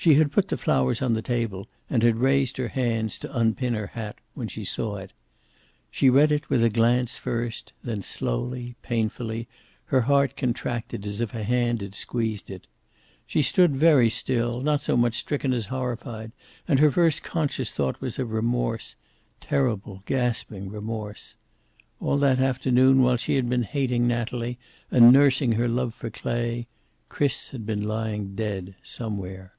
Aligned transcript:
She 0.00 0.14
had 0.14 0.30
put 0.30 0.46
the 0.46 0.56
flowers 0.56 1.02
on 1.02 1.14
the 1.14 1.22
table 1.22 1.66
and 1.90 2.04
had 2.04 2.18
raised 2.18 2.56
her 2.56 2.68
hands 2.68 3.18
to 3.18 3.36
unpin 3.36 3.74
her 3.74 3.88
hat 3.88 4.20
when 4.34 4.46
she 4.46 4.62
saw 4.64 4.94
it. 4.94 5.12
She 5.90 6.08
read 6.08 6.30
it 6.30 6.48
with 6.48 6.62
a 6.62 6.70
glance 6.70 7.18
first, 7.18 7.72
then 7.82 8.02
slowly, 8.02 8.76
painfully, 8.80 9.48
her 9.86 10.02
heart 10.02 10.36
contracted 10.36 11.04
as 11.04 11.20
if 11.20 11.34
a 11.34 11.42
hand 11.42 11.80
had 11.80 11.96
squeezed 11.96 12.48
it. 12.48 12.68
She 13.26 13.42
stood 13.42 13.74
very 13.76 14.08
still, 14.08 14.60
not 14.60 14.80
so 14.80 14.96
much 14.96 15.14
stricken 15.18 15.52
as 15.52 15.66
horrified, 15.66 16.30
and 16.68 16.78
her 16.78 16.92
first 16.92 17.24
conscious 17.24 17.72
thought 17.72 18.00
was 18.00 18.20
of 18.20 18.30
remorse, 18.30 18.94
terrible, 19.40 20.04
gasping 20.06 20.70
remorse. 20.70 21.36
All 21.98 22.18
that 22.18 22.38
afternoon, 22.38 23.02
while 23.02 23.16
she 23.16 23.34
had 23.34 23.48
been 23.48 23.64
hating 23.64 24.06
Natalie 24.06 24.58
and 24.92 25.12
nursing 25.12 25.50
her 25.54 25.66
love 25.66 25.92
for 25.92 26.08
Clay, 26.08 26.68
Chris 27.08 27.48
had 27.50 27.66
been 27.66 27.82
lying 27.82 28.36
dead 28.36 28.76
somewhere. 28.80 29.52